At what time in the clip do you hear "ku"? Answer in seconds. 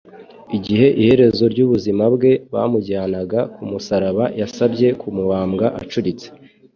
0.91-0.95, 3.53-3.61